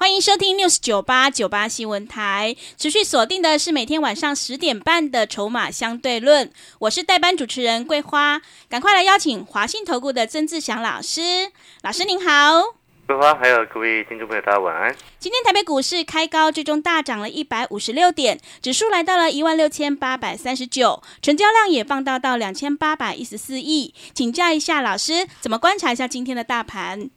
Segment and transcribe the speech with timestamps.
[0.00, 6.46] 欢迎收听 News 九八九八新闻台，持续锁定的是每天晚上十点半的《筹码相对论》，
[6.78, 11.50] 我是代班主持人桂花，赶快来邀请华信投顾的曾志祥老师，
[11.82, 12.76] 老师您好。
[13.08, 14.94] 桂花还有各位听众朋友，大家晚安。
[15.18, 23.92] 今天台北股市开高，最终大涨了一百五十六点，指数来到了一万六千八百三十九，成交量也放大到两千八百一十四亿。
[24.14, 27.10] 请教一下老师，怎么观察一下今天的大盘？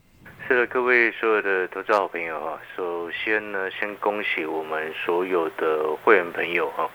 [0.69, 6.89] 各位所有的投资好朋友哈，首先呢，先恭喜我们所有的会员朋友哈。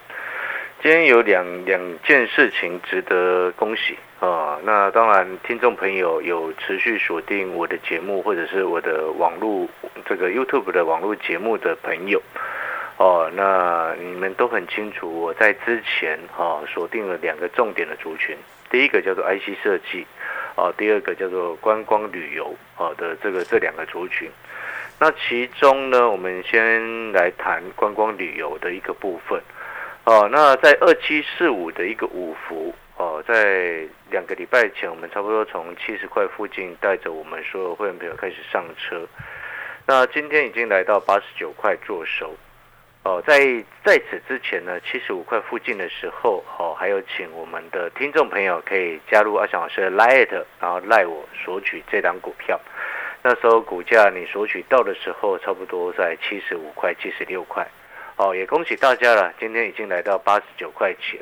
[0.79, 4.59] 今天有两两件事情值得恭喜啊。
[4.63, 9.67] 那当然，听众朋友有持续锁定我的节目，或者是我的网络
[10.05, 12.21] 这个 YouTube 的网络节目的朋友
[12.97, 18.37] 哦，那你们都很清楚，我在之前哈锁定了两个重点的族群，
[18.69, 20.05] 第一个叫做 IC 设计。
[20.57, 24.27] 哦，第二个叫做观光旅游，哦的这个这两个族群，
[24.99, 29.39] 那其中呢，我们先来谈观光旅游的一个部分，
[30.05, 39.07] 哦，那在二七四五的一个五福，哦，在两个礼拜前，我们差不多从七十块附近带着我们所有会员朋友开始上车，
[39.85, 42.35] 那今天已经来到八十九块做收。
[43.07, 43.39] 哦，在
[43.85, 52.59] 在此之前呢，七十五块附近的时候，哦，还有请我们的听众朋友可以加入阿翔老师的 Lite，然后赖我索取这档股票。
[53.23, 57.65] 那时候股价你索取到的时候，差不多在七十五块、七十六块。
[58.17, 61.21] 哦，也恭喜大家了，今天已经来到八十九块钱。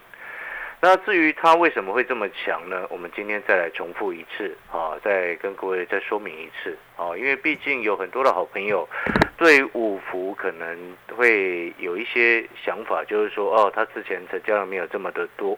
[0.87, 2.85] 那至于它为什么会这么强呢？
[2.91, 8.87] 我们今天再来重复一次啊，再跟各位再说明一次啊，因为毕竟有很多的好朋友
[9.35, 15.57] 对五福可能会有一些想法，就是说哦，它之前成交量没有这么的多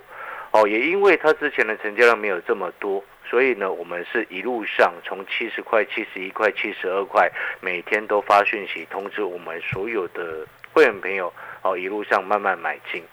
[0.51, 11.33] 哦，也因为它之前的成交量没有这么多，所以呢，我们是一路上从七十块、七十一块、七十二块，每天都发讯息通知我们所有的会员朋友
[11.63, 13.03] 哦，一路上慢慢买进。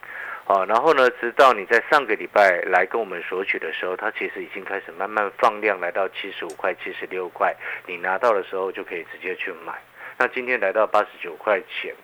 [0.47, 7.57] 啊，然后呢，直到你在上个礼拜来跟我们索取的时候，它其实已经开始慢慢放量，来到七十五块、七十六块，
[7.87, 9.73] 你拿到的时候就可以直接去买。
[10.19, 11.95] 那今天来到八十九块钱，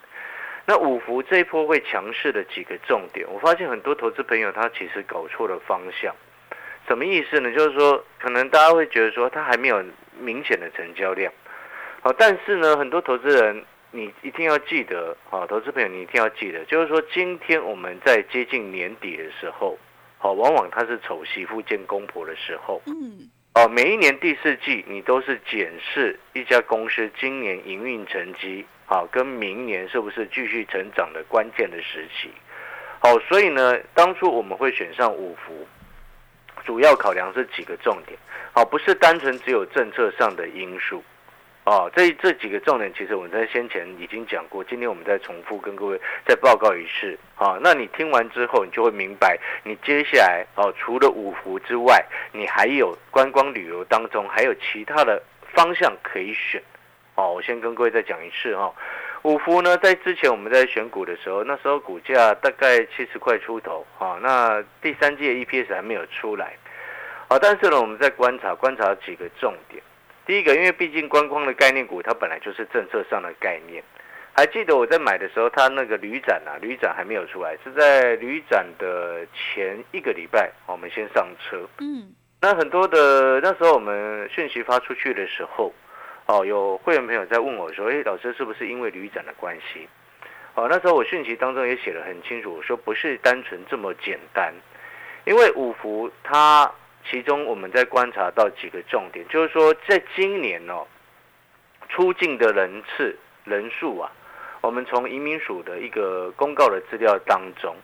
[0.65, 6.15] 那五福这一波会强势的几个重点，我发现很多投资朋友他其实搞错了方向，
[6.89, 7.53] 什么意思呢？
[7.53, 9.85] 就是说，可能大家会觉得说，它还没有
[10.19, 11.31] 明显的成交量，
[12.01, 13.63] 好，但是呢，很多投资人。
[13.93, 19.77] 你一定要记得，好，投资朋友，你一定要记得，就是说，今天我们在接近年底的时候，
[20.17, 32.31] 好，往往它是丑媳妇见公婆的时候，嗯，哦，每一年第四季，你都是检视一家公司今年营运成绩，好，跟明年是不是继续成长的关键的时期，
[33.01, 35.67] 好，所以呢，当初我们会选上五福，
[36.65, 38.17] 主要考量是几个重点，
[38.53, 41.03] 好，不是单纯只有政策上的因素。
[41.65, 47.17] 哦，这这几个重点其实我们在先前已经讲过，今天我们再重复跟各位再报告一次。
[47.35, 55.23] 好，那你听完之后，你就会明白，你接下来哦，除了五福之外，你还有观光旅游当中还有其他的
[55.53, 56.61] 方向可以选。
[57.15, 58.75] 哦，我先跟各位再讲一次哈，
[59.23, 66.55] 五福呢，在之前我们在选股的时候，那时候股价大概七十块出头，哈，那第三季的 EPS 还没有出来，
[67.29, 69.83] 好，但是呢，我们在观察观察几个重点。
[70.27, 73.83] 第一个，因为毕竟观光的概念股，它本来就是政策上的概念。
[74.33, 81.67] 还记得我在买的时候，它那个旅展啊，旅展还没有出来，是在旅展的前一个礼拜，我们先上车。
[81.81, 85.75] 嗯，那很多的那时候我们讯息发出去的时候，
[86.27, 89.89] 哦，有会员朋友在问我说：“哎，老师是不是因为旅展的关系？”
[90.55, 94.55] 哦，那时候我讯息当中也写得很清楚，我说不是单纯这么简单，
[95.25, 96.71] 因为五福它。
[97.09, 100.87] 其中我们在观察到几个重点，就是说，在今年哦，
[101.89, 104.13] 出境的人次人数啊，
[104.61, 107.75] 我们从移民署的一个公告的资料当中，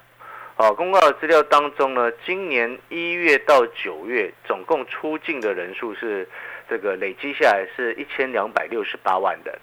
[0.57, 6.29] 哦，公告的资料当中呢，今年一月到九月总共出境的人数是
[6.69, 9.59] 这个累积下来是一千两百六十八万人，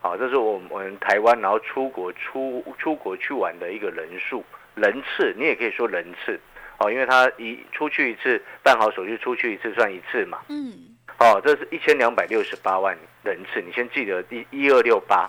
[0.00, 4.44] 好，这是我们台湾然后出国出出国去玩的一个人数
[4.76, 6.38] 人次，你也可以说人次。
[6.78, 10.38] 哦，因为他一出去一次办好手续，出去一次算一次嘛。
[10.48, 10.72] 嗯。
[11.18, 15.28] 哦，这是一千两百六十八万人次，你先记得一一二六八。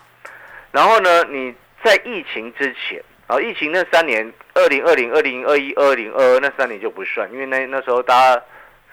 [0.72, 1.52] 然后呢，你
[1.84, 8.44] 在疫情之前，啊，疫情那三年，二零二零、二零二一、二零二二那三年就不算，因为那那时候大家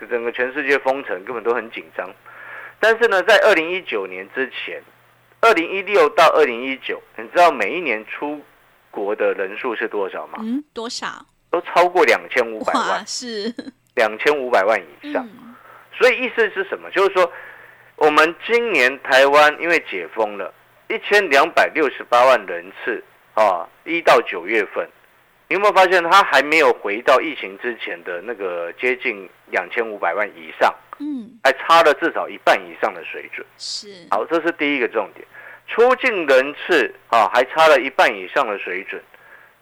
[0.09, 2.09] 整个全世界封城，根本都很紧张。
[2.79, 4.81] 但是呢，在二零一九年之前，
[5.41, 8.41] 二零一六到二零一九，你知道每一年出
[8.89, 10.39] 国的人数是多少吗？
[10.41, 11.23] 嗯，多少？
[11.49, 13.53] 都超过两千五百万，是
[13.95, 15.27] 两千五百万以上。
[15.97, 16.89] 所以意思是什么？
[16.91, 17.31] 就是说，
[17.95, 20.53] 我们今年台湾因为解封了，
[20.89, 23.03] 一千两百六十八万人次。
[23.37, 24.89] 啊，一到九月份，
[25.47, 30.73] 你有没有发现它还没有回到疫情之前的那个接近两千五百万以上？
[30.97, 33.45] 嗯，还差了至少一半以上的水准。
[33.59, 35.23] 是，好，这是第一个重点。
[35.67, 38.99] 出境人次啊，还差了一半以上的水准。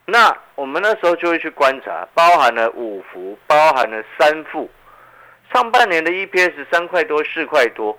[0.06, 4.70] 那我们那时候就会去观察，包含了五福，包含了三富，
[5.54, 7.98] 上半年的 EPS 三块多、四块多，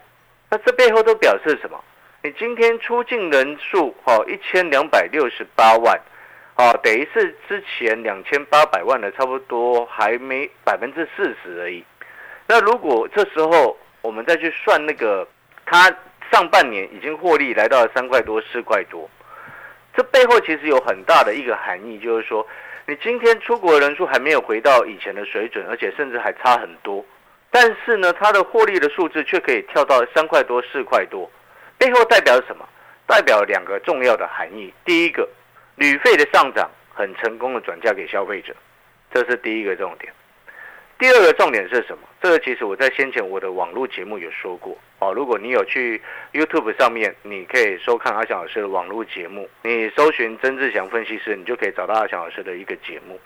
[0.50, 1.82] 那这背后都表示什么？
[2.22, 6.00] 你今天出境人数哈一千两百六十八万，
[6.56, 11.84] 哦，等于是之前两千八百万的差不多还没百分之四十而已。
[12.48, 15.26] 那如果这时候我们再去算那个，
[15.64, 15.92] 它
[16.32, 19.08] 上半年已经获利来到了三块多四块多，
[19.96, 22.46] 这背后其实有很大的一个含义，就是说
[22.86, 27.04] 你今天出国人数还没有回到以前的水准，而且甚至还差很多，
[27.50, 31.30] 但是呢，它的获利的数字却可以跳到三块多四块多。
[31.78, 32.68] 背后代表什么？
[33.06, 34.72] 代表两个重要的含义。
[34.84, 35.28] 第一个，
[35.76, 38.54] 旅费的上涨很成功的转嫁给消费者，
[39.14, 40.12] 这是第一个重点。
[40.98, 42.08] 第二个重点是什么？
[42.22, 45.12] 这个其实我在先前我的网络节目有说过哦。
[45.12, 46.00] 如果你有去
[46.32, 53.20] YouTube 上面，你可以收看阿翔老师的网络节目，你搜寻曾志祥分析师，你就可以找到阿翔老师的一个节目。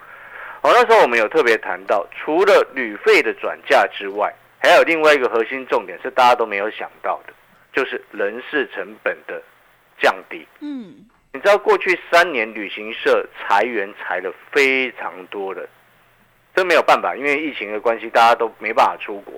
[0.61, 7.33] 哦，那时候我们有特别谈到，除了旅费的转嫁之外，还有另外一个核心重点是大家都没有想到的。
[7.73, 9.41] 就是人事成本的
[9.97, 10.45] 降低。
[10.59, 10.93] 嗯，
[11.31, 15.65] 你知道过去三年旅行社裁员裁了非常多的，
[16.55, 19.33] 这没有办法，因为疫情的关系，大家都没办法出国，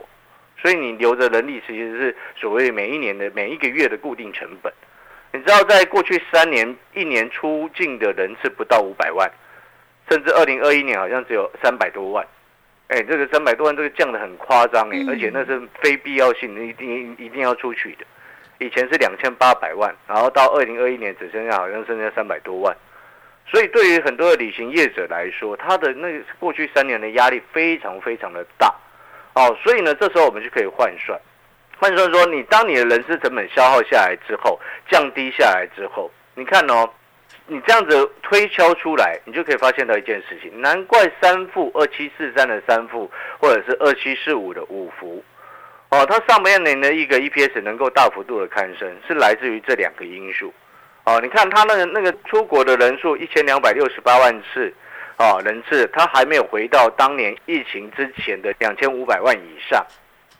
[0.57, 4.73] 所以你留着人力其实是所谓每一年的每一个月的固定成本。
[5.31, 9.31] 你知道，在过去三年，一年出境的人次不到五百万，
[10.09, 12.25] 甚至二零二一年好像只有三百多万。
[12.89, 18.05] 哎，这个三百多万，这个降的很夸张哎，而且那是非必要性的，一定一定要出去的。
[18.59, 22.75] 以前是两千八百万，然后到二零二一年只剩下好像剩下三百多万，
[23.45, 26.07] 所以对于很多的旅行业者来说，他的那
[26.39, 28.73] 过去三年的压力非常非常的大，
[29.35, 31.19] 哦，所以呢，这时候我们就可以换算，
[31.77, 34.59] 换算说，你当你的人事成本消耗下来之后，
[34.89, 36.89] 降低下来之后，你看哦，
[37.45, 45.23] 你这样子推敲出来，你就可以发现到一件事情，难怪三副二七四三的三副，或者是二七四五的五福。
[45.89, 50.51] 哦，它上半年的一个 EPS 能够大幅度的攀升，是来自于这两个因素。
[51.05, 54.73] 哦，你看他那个那个出国的人数一千两百六十八万次，
[55.17, 59.85] 哦人次，他还没有回到当年疫情之前的两千五百万以上，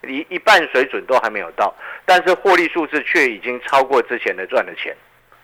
[0.07, 1.75] 一一半水准都还没有到，
[2.05, 4.95] 但是获利数字却已经超过之前的赚的钱，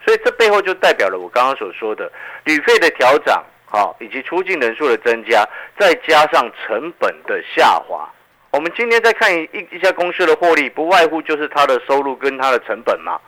[0.06, 2.10] 所以这背后就代表了我刚刚所说的
[2.46, 5.46] 旅费的调涨，好，以及出境人数的增加，
[5.78, 8.10] 再加上成本的下滑。
[8.52, 13.20] 我们今天在看一一家公司的获利，不外乎就是它的收入跟它的成本嘛。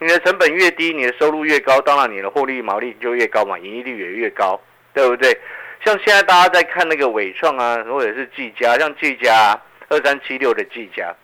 [0.00, 4.58] 你的成本越低，你的收入越高，当然你的获利毛利就越高嘛，盈利率也越高，
[4.94, 5.36] 对不对？
[5.84, 9.58] 像现在大家在看那个伟创啊，或者是技嘉，像技嘉
[9.88, 11.14] 二三七六的技嘉，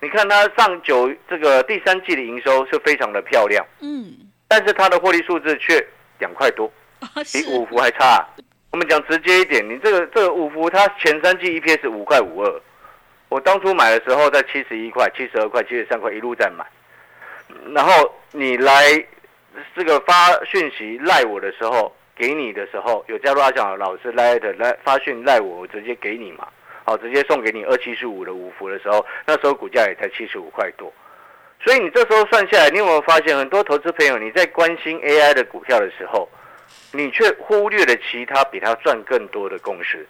[0.00, 4.12] 你看它上九这个第三季的营收是非常的漂亮，嗯，
[4.48, 5.86] 但是它的获利数字却
[6.18, 6.72] 两块多，
[7.32, 8.26] 比五福还差。
[8.70, 12.62] 我们讲直接一点，你这个这个五福它前三季 EPS 五块五二。
[13.28, 16.64] 我当初买的时候在七十一块、七十二块、七十三块一路在买，
[17.74, 19.04] 然后你来
[19.74, 26.48] 这个发讯息赖我的时候，给你的时候有加入阿翔老师赖的来发讯赖我，我直接给你嘛，
[26.84, 30.92] 好，直接送给你二七十五的五福的时候，那时候股价也才七十五块多，
[31.64, 36.28] 所以你这时候算下来，你有没有发现很多投资朋友你在关心 AI 的股票的时候，
[36.92, 40.06] 你却忽略了其他比他赚更多的公司。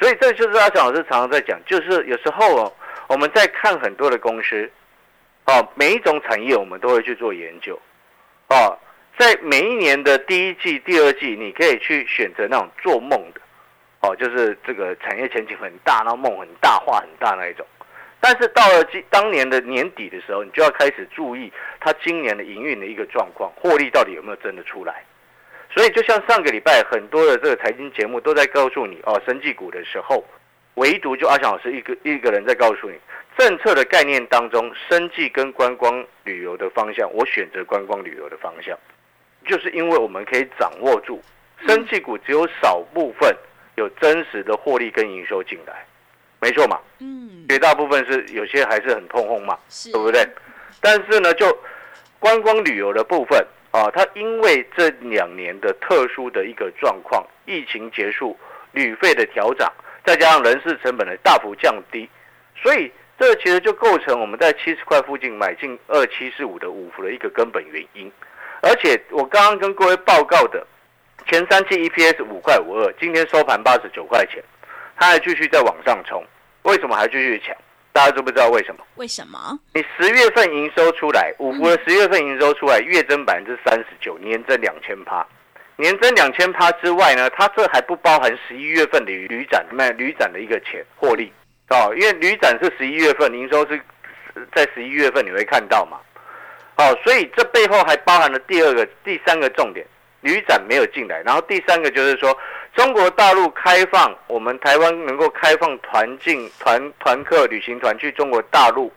[0.00, 2.72] 所以这就是阿强老师常常在讲，就是有时候哦，
[3.08, 4.68] 我们在看很多的公司，
[5.46, 7.78] 哦，每一种产业我们都会去做研究，
[8.48, 8.78] 哦，
[9.18, 13.40] 在每一年的第一季、第二季，你可以去选择那种做梦的，
[14.00, 17.66] 哦，就是这个产业前景很大，然后梦很大、画很大那一种。
[18.20, 25.02] 但是到了今当年的年底的时候，你就要开始注意它今年的营运的一个状况，获利到底有没有真的出来。
[25.74, 30.24] 所以，就像上个礼拜很多的这个财经节目都在告诉你哦，生技股的时候，
[30.74, 32.96] 唯独就阿翔老师一个一个人在告诉你，
[33.38, 38.78] 政策的概念当中，生计跟观光旅游的方向，我选择观光旅游的方向，
[39.46, 41.20] 就是因为我们可以掌握住
[41.66, 43.34] 生计股只有少部分
[43.76, 45.84] 有真实的获利跟营收进来，
[46.40, 50.26] 没错嘛，嗯，绝大部分是有些还是很通红嘛，是，对不对？
[50.80, 51.56] 但是呢，就
[52.18, 58.36] 观光旅游的部分啊，它因为这两年的特殊的一个状况，疫情结束，
[58.72, 59.72] 旅费的调涨，
[60.04, 62.08] 再加上人事成本的大幅降低，
[62.56, 68.10] 所以这其实就构成我们在七十块附近买进二七四五的五福的一个根本原因。
[68.62, 70.66] 而且我刚刚跟各位报告的
[71.28, 74.42] 前三期 EPS 五块五二，今天收盘八十九块钱，
[74.96, 76.24] 它还继续在往上冲，
[76.62, 77.56] 为什么还继续抢？
[77.92, 78.84] 大家知不知道为什么？
[78.96, 79.58] 为什么？
[79.74, 85.26] 你十月份营收出来，五福的十月份营收出来，月增百分之三十九，年增两千趴，
[85.76, 91.30] 年增两千趴之外呢，它这还不包含十一月份的旅展卖旅展的一个钱获利
[91.72, 93.80] 哦，因为旅展是十一月份营收是
[94.54, 95.98] 在十一月份你会看到嘛，
[96.76, 99.86] 哦，所以这背后还包含了第二个、第三个重点，
[100.20, 102.38] 旅展没有进来，然后第三个就是说。
[102.74, 108.90] 中国大陆开放，我们台湾能够开放团进团团客旅行团去中国大陆，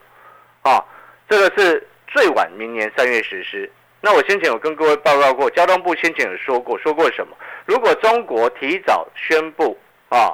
[0.61, 0.81] 啊，
[1.27, 3.69] 这个是最晚明年三月实施。
[3.99, 7.35] 那我先前有跟各位报告过，交通部先前有说过，说过什么？
[7.65, 9.77] 如果中国提早宣布
[10.07, 10.33] 啊，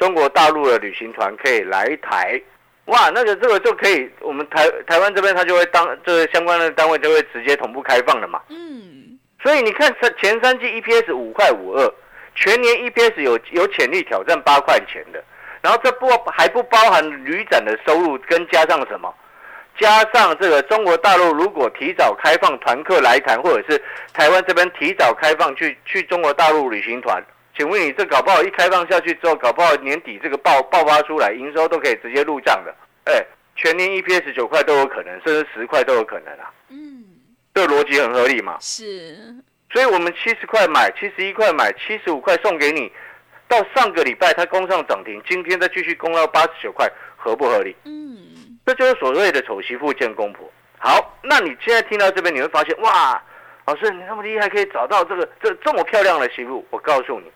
[0.00, 2.40] 中国大陆的旅行团可以来台，
[2.86, 8.40] 哇，那个这个就可以，我们台台湾这边它就会当这个相关的单位就会直接同步开放了嘛。
[8.48, 11.94] 嗯，所以你看前前三季 EPS 五块五二。
[12.36, 15.22] 全年 EPS 有有潜力挑战八块钱的，
[15.60, 19.12] 然后这不还不包含旅展的收入，跟加上什么？
[19.78, 23.82] 加上这个中国大陆如果提早开放团客来谈，或者是
[24.14, 27.22] 台湾这边提早开放去去中国大陆旅行团，
[27.60, 32.74] 请问你这搞不好一开放下去之后，搞不好年底这个爆爆发出来，营收都可以直接入账的。
[33.04, 33.22] 哎，
[33.54, 36.50] 全年 EPS 九块都有可能，甚至十块都有可能啊。
[36.70, 37.04] 嗯，
[37.52, 38.56] 这个逻辑很合理嘛？
[38.60, 39.14] 是。
[39.70, 42.90] 所以我们七十块买，七十一块买，七十五块送给你。
[43.46, 47.76] 到上个礼拜它攻上涨停，今天再继续攻到八十九块，合不合理？
[47.84, 50.50] 嗯，这就是所谓的丑媳妇见公婆。
[50.78, 53.22] 好，那你现在听到这边，你会发现哇，
[53.66, 56.66] 老师你那么厉害，可以找到这个这这么漂亮的媳妇。
[56.70, 57.30] 我告诉你，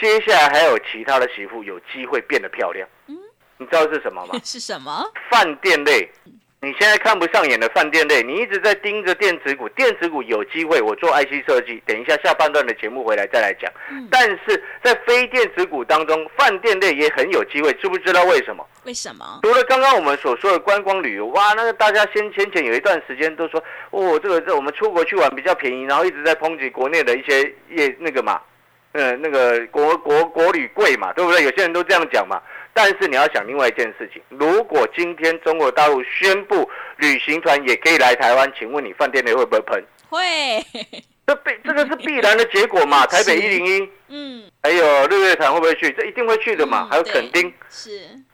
[0.00, 2.88] 接下来还有其他的媳妇有机会变得漂亮。
[3.06, 3.16] 嗯，
[3.56, 4.34] 你知道是什么吗？
[4.44, 5.04] 是什么？
[5.30, 6.10] 饭店类。
[6.60, 13.72] 你现在看不上眼的饭店类，你一直在盯着电子股，电子股有机会，我做 IC 设计，等一下下半段的节目回来再来讲。
[14.10, 18.66] 但是在非电子股当中，饭店类也很有机会，知不知道为什么？
[18.82, 19.38] 为什么？
[19.44, 28.40] 除了刚刚我们所说的观光旅游，哇，那个大家先先前有一段时间都说，哦，这个这我们出国去玩比较便宜，然后一直在抨击国内的一些业那个嘛，
[28.98, 31.44] 呃，那个国国国旅贵嘛，对不对？
[31.44, 32.42] 有些人都这样讲嘛。
[32.74, 39.84] 但是你要想另外一件事情，如果今天中国大陆宣布旅行团也可以来台湾，请问你饭店内会不会喷？
[40.08, 40.20] 会，
[41.26, 43.06] 这必这个是必然的结果嘛？
[43.06, 45.90] 台北 一零一，嗯，还有日月潭会不会去？
[45.92, 46.88] 这一定会去的嘛？
[46.90, 47.90] 还有垦丁，是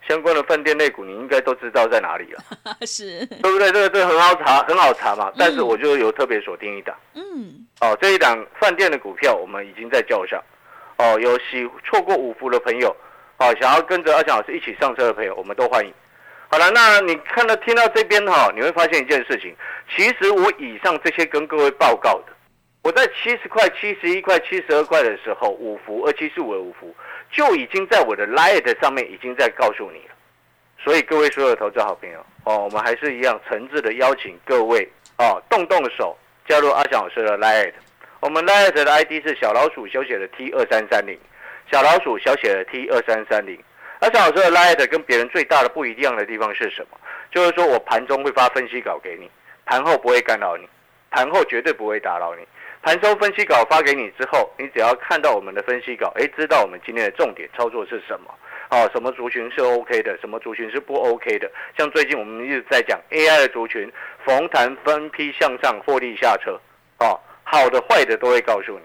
[0.06, 2.44] 相关的饭店内股，你应该都知道在哪里了，
[2.86, 3.72] 是，对不对？
[3.72, 5.32] 这个这个很好查，很好查嘛。
[5.38, 10.38] 但是我就有特别锁定一档，嗯，哦，这一档饭店的股票我们已经在叫上，
[10.98, 12.94] 哦，有喜错过五福的朋友。
[13.36, 15.92] 好，想要跟着阿强老师一起上车的朋友，我们都欢迎。
[16.48, 19.52] 好了，那你看到听到这边哈，你会发现一件事情。
[19.94, 22.32] 其实我以上这些跟各位报告的，
[22.82, 26.94] 我在七十块、七十一块、七十二块的时候，五福二七四五的五福
[27.32, 30.14] 就已经在我的 Light 上面已经在告诉你了。
[30.78, 37.72] 所以各位所有的投资好朋友哦，我们还是一样诚挚的邀请各位哦，动动手加入阿强老师的 Light。
[38.24, 41.14] 我们 Light 的 ID 是小老鼠小写的 T 二三三零。
[41.70, 43.62] 小老鼠小写的 T 二三三零，
[44.00, 46.96] 而小老鼠的 Light 跟别人最大的不一样的地方是什么？
[47.30, 49.30] 就是说我盘中会发分析稿给你，
[49.66, 50.66] 盘后不会干扰你，
[51.10, 52.48] 盘后绝对不会打扰你。
[52.80, 58.34] 盘中分析稿发给你之后，你只要看到我们的分析稿，哎，知道我们今天的重点操作是什么？
[58.70, 61.50] 哦，什么族群是 OK 的，什么族群是不 OK 的？
[61.76, 63.92] 像最近我们一直在讲 AI 的族群，
[64.24, 66.58] 逢弹分批向上获利下车，
[67.00, 67.20] 哦，
[67.54, 68.84] 好的坏的都会告诉你。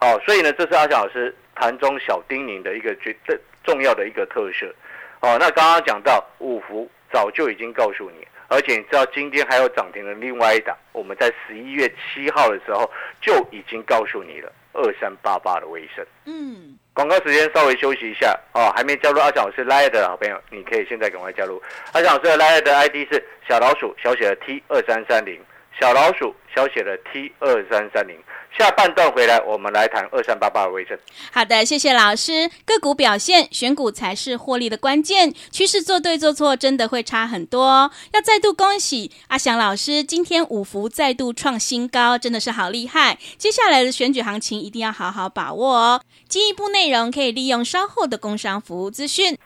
[0.00, 1.34] 哦，所以呢，这是阿翔老师。
[1.60, 4.72] 盘中小叮咛的一个绝对重要的一个特色，
[5.18, 12.88] 哦，那刚刚讲到五福早就已经告诉你，而且你知道今天还有涨停的另外一档，我们在十一月七号的时候
[13.20, 16.06] 就已经告诉你了，二三八八的微升。
[16.26, 21.60] 嗯，广告时间稍微休息一下哦，还没加入阿翔老师 Line 的好朋友，你可以现在赶快加入。
[21.92, 25.40] 阿翔老师的 Line 的 ID 是小老鼠小写的 T 二三三零，
[25.78, 28.16] 小老鼠小写的 T 二三三零。
[28.58, 30.98] 下半段回来，我们来谈二三八八的微证。
[31.30, 32.50] 好的，谢谢老师。
[32.64, 35.32] 个股表现，选股才是获利的关键。
[35.52, 37.90] 趋势做对做错，真的会差很多。
[38.12, 43.18] 要再度恭喜阿翔老师，今天五福再度创新高，真的是好厉害。
[43.36, 46.00] 接下来的选举行情一定要好好把握哦。
[46.28, 49.36] 进一步内容可以利用稍后的工商服务资讯。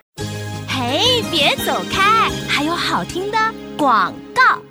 [0.68, 3.38] 嘿，别走开，还有好听的
[3.76, 4.62] 广告。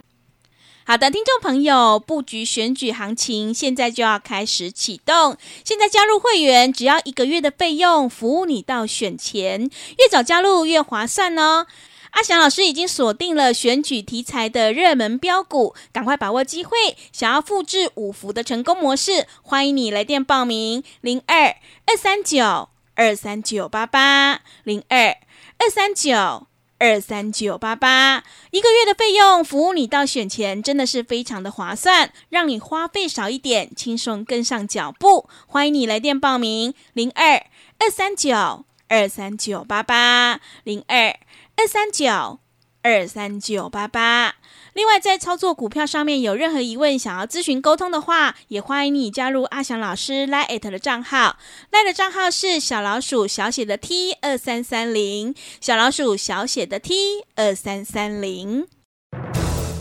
[0.91, 5.37] 好的，听众朋友，布局选举行情现在就要开始启动。
[5.63, 11.65] 现在加入会员，只要一个月的费用，服务你到选前，越早加入越划算哦。
[12.09, 16.71] 阿翔老师已经锁定了选举题材的热门标股，赶快把握机会。
[17.13, 21.55] 想要复制五福的成功模式，欢迎你来电报名：零二
[21.85, 25.15] 二三九二三九八八零二
[25.57, 26.47] 二三九。
[26.81, 35.29] 二三九八八一个月的费用，服务你到选前，真的是非常的划算，让你花费少一点，轻松跟上脚步。
[35.45, 37.45] 欢迎你来电报名：零二
[37.77, 41.19] 二三九二三九八八零二
[41.55, 42.39] 二三九
[42.83, 44.35] 二三九八八。
[44.73, 51.37] 另外，在操作股票上面有任何疑问，想要咨询沟通的话，也欢迎你加入阿翔老师 Line 的账号。
[51.71, 56.93] Line 的账号是小老鼠小写的 T 二三三零，小老鼠小写的 T
[57.35, 58.65] 二三三零。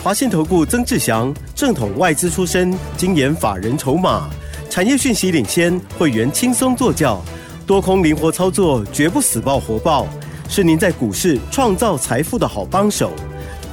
[0.02, 4.28] 华信投顾曾志祥，正统外资出身，精研法人筹码，
[4.69, 7.23] 产业讯息领先，会员轻松做教，
[7.66, 10.09] 多空灵活操作，绝不死爆活爆，
[10.50, 13.12] 是您在股市创造财富的好帮手。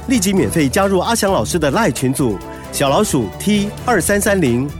[0.06, 2.38] 立即免费加入阿翔老师的赖群组，
[2.70, 4.70] 小老鼠 T 二三三零，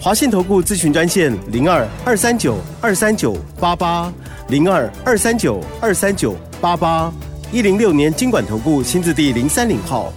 [0.00, 4.10] 华信投顾咨询专线零二二三九二三九八八
[4.48, 7.12] 零二二三九二三九八八
[7.50, 10.12] 一零六年经管投顾新字第零三零号。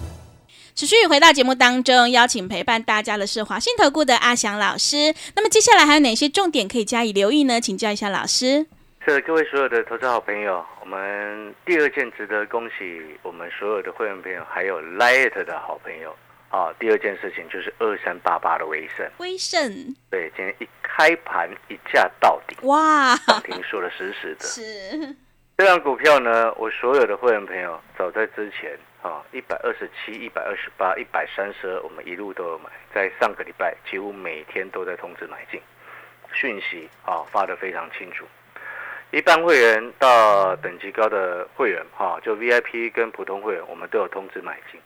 [0.76, 5.12] 持续回到节目当中，邀请陪伴大家的是华信投顾的阿翔老师。
[5.34, 7.60] 那么接下来还有哪些重点可以加以留意呢？
[7.60, 8.68] 请教一下老师。
[9.04, 16.16] 是各位所有的投资好朋友，我们第二件值得恭喜我们所有的会员朋友，还有 Light 的好朋友。
[16.50, 16.72] 啊。
[16.78, 19.68] 第二件事情就是二三八八的威盛，威盛。
[20.08, 24.44] 对，今天一开盘一价到底，哇，涨停说的实实的。
[24.44, 25.16] 是。
[25.58, 35.60] 这张股票呢，我所有的会员朋友早在之前啊，一百二十七、一百二十八、一百三十二，我们一路都有买，在上个礼拜几乎每天都在通知买进，
[36.32, 38.24] 讯息啊发的非常清楚。
[39.12, 44.80] 一般会员到等级高的会员，哈，就 VIP 跟普通会员，我们都有通知买进。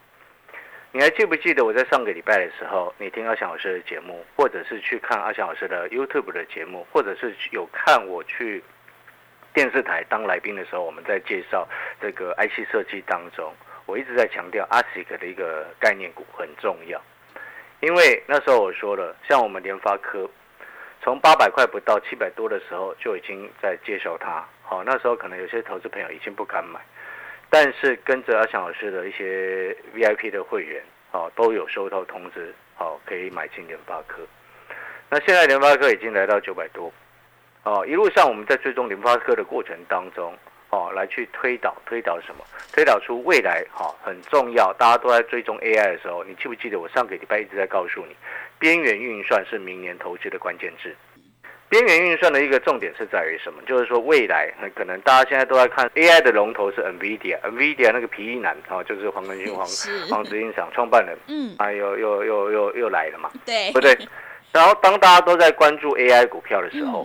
[0.90, 8.64] 你还记不记得我在上个礼拜的时候，你听阿翔老师的节目，或者是去看阿翔老师的 YouTube 的节目，或者是有看我去
[9.54, 11.64] 电视台当来宾的时候，我们在介绍
[12.00, 13.54] 这个 IC 设计当中，
[13.86, 17.00] 我一直在强调 ASIC 的一个概念股很重要，
[17.78, 20.28] 因为那时候我说了，像我们联发科。
[21.06, 26.80] 从八百块不到七百多的时候就已经在介绍它，好，那时候可能有些投资朋友已经不敢买，
[27.48, 34.20] 但是跟着阿翔老师的一些 VIP 的会员，哦，都有收到通知，好，可以买进联发科。
[35.08, 36.92] 那现在联发科已经来到九百多，
[37.62, 40.36] 哦，一路上我们在追踪联发科的过程当中，
[40.70, 42.44] 哦，来去推导推导什么？
[42.72, 48.16] 推导出未来，哈，很重要，大家都在追踪 AI 的时候，你记不记得我上个礼拜一直在告诉你？
[48.58, 50.94] 边缘运算是明年投资的关键字。
[51.68, 53.60] 边缘运算的一个重点是在于什么？
[53.66, 59.66] 就是说未来可能大家现在都在看 AI 的龙头是 NVIDIA，NVIDIA 那个皮衣男啊，就是黄仁勋黄
[60.08, 63.98] 黄执行长创办人，嗯，啊又又又又又来了嘛，对，不对？
[64.52, 67.04] 然后当大家都在关注 AI 股票的时候，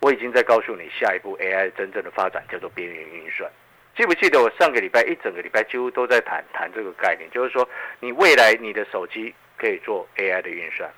[0.00, 3.48] 我已经在告诉你，下一步 AI 真正的发展叫做边缘运算。
[3.96, 7.66] 记不记得我上个礼拜一整个礼拜几乎都在谈谈这个概念，就是说
[8.00, 9.32] 你未来你的手机。
[9.56, 10.90] 可以做 AI 的运算，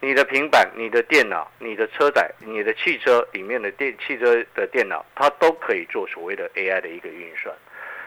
[0.00, 7.54] 你的平板、你的电脑、你的车载、你的汽车里面的电汽车的电脑，它都可以做所谓的 AI 的一个运算，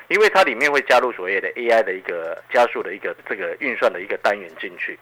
[0.07, 4.97] 因为它里面会加入所谓的 AI 的一个加速的一个这个运算的一个单元进去。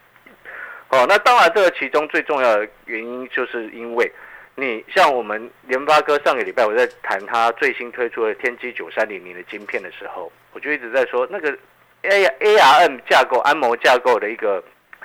[0.89, 4.09] 哦，那当然这个其中最重要的原因，就是因为
[4.55, 11.55] 你像我们联发科上个礼拜我在谈它最新推出的天玑九三零零的晶片的时候，我就一直在说那个
[12.03, 14.63] A ARM 架构、安谋架构的一个。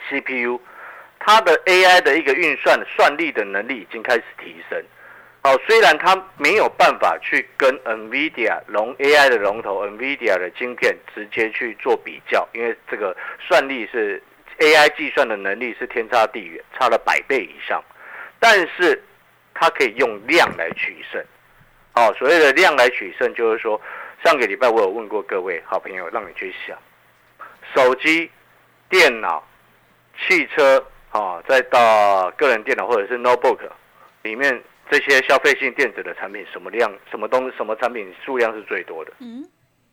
[0.08, 0.60] CPU，
[1.18, 4.82] 它的 AI 的一个运算算力的能力已经开始提升。
[5.44, 14.22] 好，虽然它没有办法去跟 NVIDIA 龙 AI 的龙头 NVIDIA 的晶片直接去做比较，因为这个算力是
[14.58, 17.82] AI 计算的能力是天差地远，差了百倍以上。
[18.38, 19.02] 但是
[19.52, 21.20] 它可以用量来取胜。
[21.92, 23.80] 好，所谓的量来取胜，就是说
[24.24, 26.78] 上个礼拜我有问过各位好朋友，让你去想
[27.74, 28.30] 手机、
[28.88, 29.44] 电脑。
[30.26, 33.58] 汽车啊，再到个人电脑或者是 notebook
[34.22, 39.12] 里面这些消费性电子的产品，什么量、什么东、什么产品数量是最多的？
[39.20, 39.44] 嗯，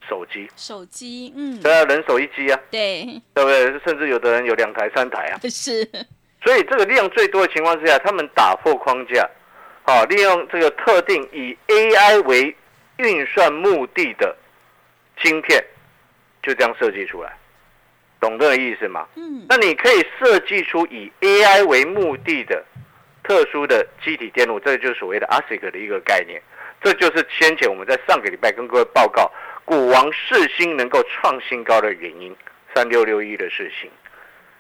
[0.08, 3.80] 手机，手机，嗯，对啊，人手一机啊，对，对不对？
[3.86, 5.40] 甚至有的人有两台、三台啊。
[5.50, 5.84] 是，
[6.44, 9.30] 所以这个量最多的情况之下，他们打破框架，
[9.84, 12.56] 好、利用这个特定以 AI 为
[12.98, 14.36] 运算目的的
[15.22, 15.64] 晶片，
[16.44, 17.38] 就这样设计出来，
[18.20, 19.08] 懂这个意思吗？
[19.16, 22.64] 嗯，那你可以设计出以 AI 为目的的
[23.24, 26.42] 特殊的机体电路，这就是所谓的 ASIC 的一个概念。
[26.82, 29.32] 这就是先前我们在上个礼拜跟各位报告，
[29.66, 32.36] 股王世新能够创新高的原因，
[32.74, 33.90] 三六六一的事情。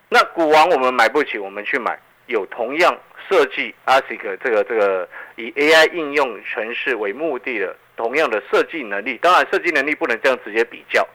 [0.10, 2.98] 那股王我们买不起，我们去买有同样
[3.30, 9.18] 设计 ASIC 这个这个以 AI 应用程式为目的的同样的设计能力。
[9.22, 11.08] 当然，设计能力不能这样直接比较，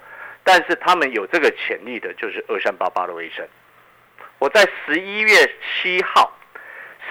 [0.44, 3.44] 但是他们有这个潜力的，就是二三八八的威盛。
[4.38, 5.30] 我在十一月
[5.82, 6.30] 七号，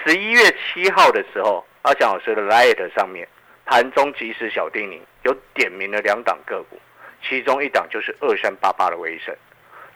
[0.06, 3.26] 十一月七号的时候，阿翔老师的 Light 上面
[3.66, 6.80] 盘中即时小叮咛有点名了两档个股，
[7.26, 9.34] 其中一档就是二三八八的威盛。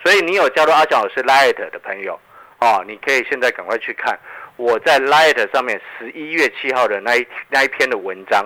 [0.03, 2.18] 所以你有加入阿翔老师 Light 的朋友，
[2.61, 4.18] 哦，你可以现在赶快去看
[4.57, 8.44] 我在 Light 上面十一月七号的那一那一篇的文章，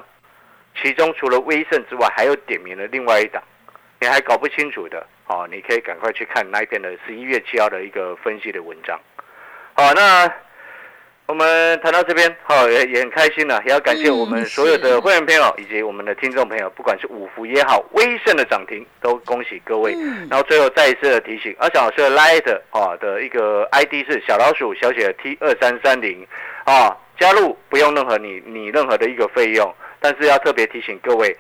[0.83, 3.43] 其中除了威盛之外，还有点名了另外一档，
[4.03, 8.99] 你还搞不清楚的，哦，你可以赶快去看那一篇的十一月七号的一个分析的文章。
[9.75, 10.29] 好，那
[11.27, 19.95] 我们谈到这边，好、也也很开心了，也要感谢嗯我们所有的会员朋友以及我们的听众朋友，不管是五福也好，威盛的涨停，都恭喜各位。
[19.95, 26.27] 嗯然后最后再一次的提醒，阿小老师的 Light 啊的一个 ID 是小老鼠小写的 T 二三三零
[26.65, 31.37] 啊，加入不用任何你你任何的一个费用，但是要特别提醒各位。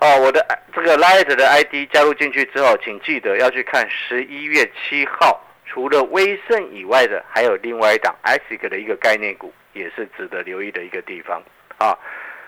[0.00, 11.42] 哦，我的这个 Light 的 ID 加入进去之后，请记得要去看十一月七号，除了威盛以外的，还有另外一档 ASIC 的一个概念股，也是值得留意的一个地方
[11.76, 11.96] 啊。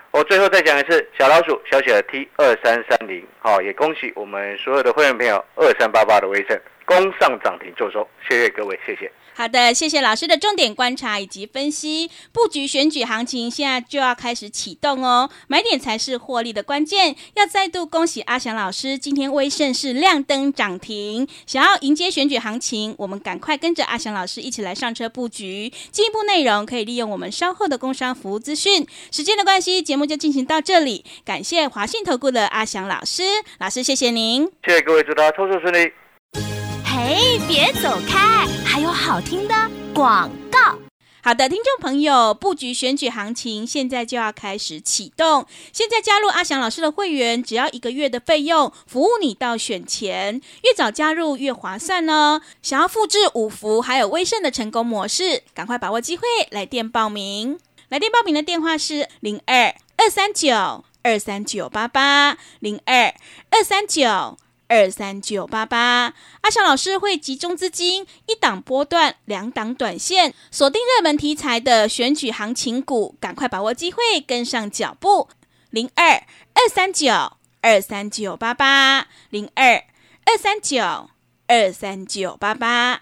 [0.09, 9.11] 我最后再讲一次，小老鼠小写的 T 二三三零，好，也恭喜我们所有的会员朋友二三八八的威盛攻上涨停做收，谢谢各位，谢谢。
[9.35, 12.07] 好的，谢谢老师的重点观察以及分析。
[12.31, 17.15] 布局选举行情现在就要开始启动哦，买点才是获利的关键。
[17.33, 21.27] 要再度恭喜阿翔老师，今天威盛是亮灯涨停。
[21.47, 25.73] 想要迎接选举行情，我们赶快跟着阿翔老师一起来上车布局。
[25.89, 28.85] 进一步内容可以利用我们稍后的工商服务资讯。
[29.11, 31.03] 时间的关系，节目就进行到这里。
[31.25, 33.23] 感谢华信投顾的阿翔老师，
[33.57, 34.47] 老师谢谢您。
[34.63, 35.91] 谢谢各位，祝大家操作顺利。
[36.95, 39.55] 嘿，别走开，还有好听的
[39.95, 40.77] 广告。
[41.23, 45.47] 好的，听众朋友，布局选举行情现在就要开始启动。
[45.71, 52.41] 现在加入阿翔老师的会员，只要一个月的费用，服务你到选前，越早加入越划算哦。
[52.61, 57.57] 想要复制五福还有威盛的成功模式，赶快把握机会来电报名。
[57.89, 63.15] 来电报名的电话是零二二三九二三九八八零二
[63.49, 64.37] 二三九。
[64.73, 75.29] 二三九八八，阿翔老师会集中资金，一档波段，两档短线，锁定热门题材的选举行情股，赶快把握机会，跟上脚步。
[75.69, 76.23] 零二
[76.55, 77.13] 二三九
[77.61, 79.75] 二三九八八，零二
[80.25, 80.81] 二三九
[81.45, 83.01] 二三九八八。